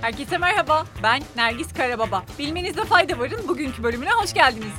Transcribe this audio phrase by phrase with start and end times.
[0.00, 2.24] Herkese merhaba, ben Nergis Karababa.
[2.38, 4.72] Bilmenizde fayda varın bugünkü bölümüne hoş geldiniz.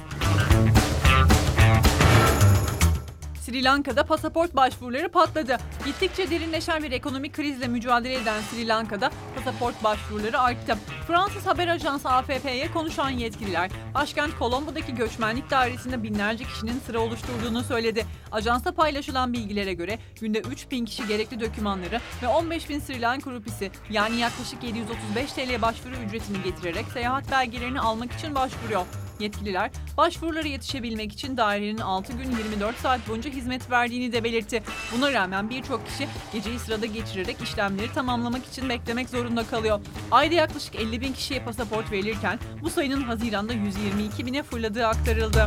[3.51, 5.57] Sri Lanka'da pasaport başvuruları patladı.
[5.85, 10.77] Gittikçe derinleşen bir ekonomik krizle mücadele eden Sri Lanka'da pasaport başvuruları arttı.
[11.07, 18.05] Fransız haber ajansı AFP'ye konuşan yetkililer, başkent Colombo'daki göçmenlik dairesinde binlerce kişinin sıra oluşturduğunu söyledi.
[18.31, 23.31] Ajansa paylaşılan bilgilere göre günde 3 bin kişi gerekli dokümanları ve 15 bin Sri Lanka
[23.31, 28.85] rupisi yani yaklaşık 735 TL başvuru ücretini getirerek seyahat belgelerini almak için başvuruyor.
[29.21, 34.63] Yetkililer başvurulara yetişebilmek için dairenin 6 gün 24 saat boyunca hizmet verdiğini de belirtti.
[34.95, 39.79] Buna rağmen birçok kişi geceyi sırada geçirerek işlemleri tamamlamak için beklemek zorunda kalıyor.
[40.12, 45.45] Ayda yaklaşık 50 bin kişiye pasaport verilirken bu sayının Haziran'da 122 bine fırladığı aktarıldı.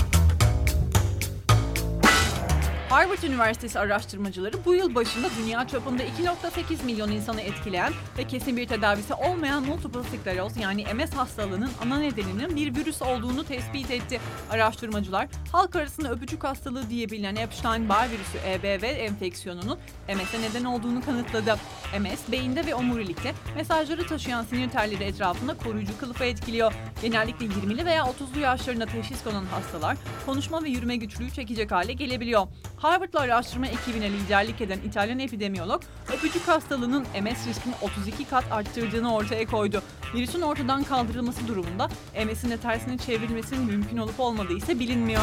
[2.94, 8.68] Harvard Üniversitesi araştırmacıları bu yıl başında dünya çapında 2.8 milyon insanı etkileyen ve kesin bir
[8.68, 14.20] tedavisi olmayan multiple skleroz yani MS hastalığının ana nedeninin bir virüs olduğunu tespit etti.
[14.50, 21.56] Araştırmacılar halk arasında öpücük hastalığı diye bilinen Epstein-Barr virüsü EBV enfeksiyonunun MS'e neden olduğunu kanıtladı.
[22.00, 26.72] MS beyinde ve omurilikte mesajları taşıyan sinir telleri etrafında koruyucu kılıfı etkiliyor.
[27.02, 29.96] Genellikle 20'li veya 30'lu yaşlarında teşhis konan hastalar
[30.26, 32.46] konuşma ve yürüme güçlüğü çekecek hale gelebiliyor.
[32.84, 35.82] Harvard'la araştırma ekibine liderlik eden İtalyan epidemiyolog,
[36.16, 39.82] öpücük hastalığının MS riskini 32 kat arttırdığını ortaya koydu.
[40.14, 41.88] Virüsün ortadan kaldırılması durumunda
[42.26, 45.22] MS'in de tersine çevrilmesinin mümkün olup olmadığı ise bilinmiyor.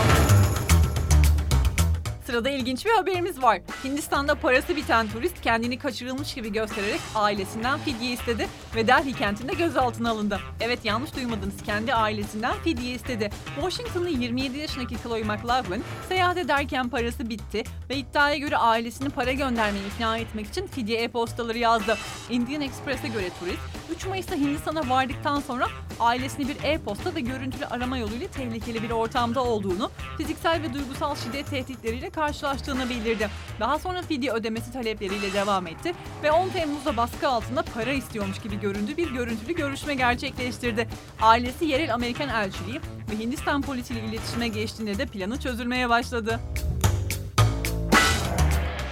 [2.26, 3.62] Sırada ilginç bir haberimiz var.
[3.84, 10.10] Hindistan'da parası biten turist kendini kaçırılmış gibi göstererek ailesinden fidye istedi ve Delhi kentinde gözaltına
[10.10, 10.40] alındı.
[10.60, 13.30] Evet yanlış duymadınız kendi ailesinden fidye istedi.
[13.56, 19.88] Washington'lı 27 yaşındaki Chloe McLaughlin seyahat ederken parası bitti ve iddiaya göre ailesini para göndermeye
[19.88, 21.98] ikna etmek için fidye e-postaları yazdı.
[22.30, 23.62] Indian Express'e göre turist
[23.96, 25.68] 3 Mayıs'ta Hindistan'a vardıktan sonra
[26.02, 31.50] ailesini bir e-posta ve görüntülü arama yoluyla tehlikeli bir ortamda olduğunu, fiziksel ve duygusal şiddet
[31.50, 33.30] tehditleriyle karşılaştığını bildirdi.
[33.60, 38.60] Daha sonra fidye ödemesi talepleriyle devam etti ve 10 Temmuz'da baskı altında para istiyormuş gibi
[38.60, 40.88] göründüğü bir görüntülü görüşme gerçekleştirdi.
[41.22, 46.40] Ailesi yerel Amerikan elçiliği ve Hindistan polisiyle iletişime geçtiğinde de planı çözülmeye başladı.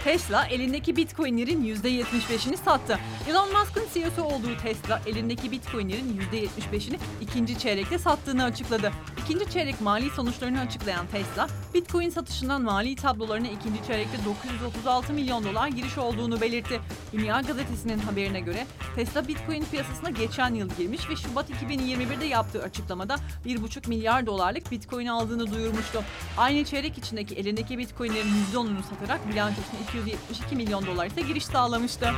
[0.10, 3.00] Tesla elindeki Bitcoin'lerin %75'ini sattı.
[3.30, 8.92] Elon Musk'ın CEO'su olduğu Tesla elindeki Bitcoin'lerin %75'ini ikinci çeyrekte sattığını açıkladı.
[9.24, 15.68] İkinci çeyrek mali sonuçlarını açıklayan Tesla, Bitcoin satışından mali tablolarına ikinci çeyrekte 936 milyon dolar
[15.68, 16.82] giriş olduğunu belirtti.
[17.14, 23.16] Dünya Gazetesi'nin haberine göre Tesla Bitcoin piyasasına geçen yıl girmiş ve Şubat 2021'de yaptığı açıklamada
[23.46, 26.04] 1,5 milyar dolarlık Bitcoin aldığını duyurmuştu.
[26.38, 32.10] Aynı çeyrek içindeki elindeki Bitcoin'lerin %10'unu satarak bilançosuna 272 milyon dolar ise giriş sağlamıştı.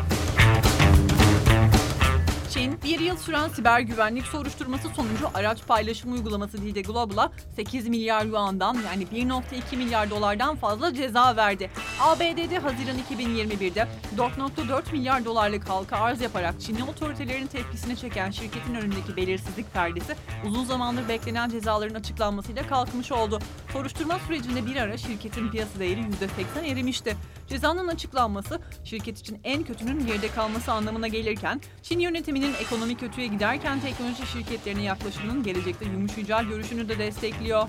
[2.53, 8.25] Çin, bir yıl süren siber güvenlik soruşturması sonucu araç paylaşım uygulaması Dide Global'a 8 milyar
[8.25, 11.71] yuandan yani 1.2 milyar dolardan fazla ceza verdi.
[12.01, 13.87] ABD'de Haziran 2021'de
[14.17, 20.15] 4.4 milyar dolarlık halka arz yaparak Çinli otoritelerin tepkisini çeken şirketin önündeki belirsizlik perdesi
[20.47, 23.39] uzun zamandır beklenen cezaların açıklanmasıyla kalkmış oldu.
[23.73, 25.99] Soruşturma sürecinde bir ara şirketin piyasa değeri
[26.61, 27.17] %80 erimişti.
[27.51, 33.79] Cezanın açıklanması şirket için en kötünün geride kalması anlamına gelirken Çin yönetiminin ekonomi kötüye giderken
[33.79, 37.67] teknoloji şirketlerine yaklaşımının gelecekte yumuşayacağı görüşünü de destekliyor.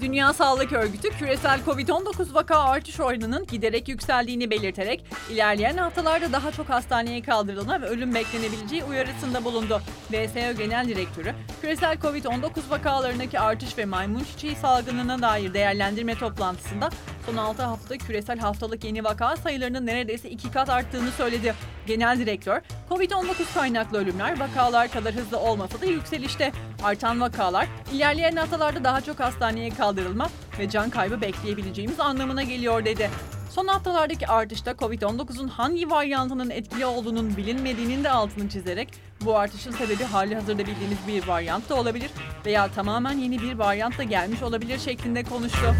[0.00, 6.68] Dünya Sağlık Örgütü küresel Covid-19 vaka artış oranının giderek yükseldiğini belirterek ilerleyen haftalarda daha çok
[6.68, 9.82] hastaneye kaldırılma ve ölüm beklenebileceği uyarısında bulundu.
[10.10, 16.90] WSO Genel Direktörü, küresel Covid-19 vakalarındaki artış ve maymun çiçeği salgınına dair değerlendirme toplantısında
[17.26, 21.54] son 6 haftada küresel haftalık yeni vaka sayılarının neredeyse iki kat arttığını söyledi.
[21.86, 22.60] Genel direktör,
[22.90, 26.52] Covid-19 kaynaklı ölümler vakalar kadar hızlı olmasa da yükselişte.
[26.82, 30.28] Artan vakalar, ilerleyen haftalarda daha çok hastaneye kaldırılma
[30.58, 33.10] ve can kaybı bekleyebileceğimiz anlamına geliyor dedi.
[33.50, 38.88] Son haftalardaki artışta Covid-19'un hangi varyantının etkili olduğunun bilinmediğinin de altını çizerek
[39.20, 42.10] bu artışın sebebi hali hazırda bildiğimiz bir varyant da olabilir
[42.46, 45.74] veya tamamen yeni bir varyant da gelmiş olabilir şeklinde konuştu.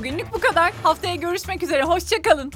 [0.00, 0.72] Bugünlük bu kadar.
[0.82, 1.82] Haftaya görüşmek üzere.
[1.82, 2.52] Hoşçakalın.